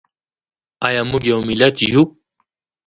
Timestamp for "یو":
1.31-1.39, 1.91-2.03